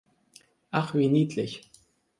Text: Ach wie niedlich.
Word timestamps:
Ach 0.71 0.95
wie 0.95 1.09
niedlich. 1.09 1.69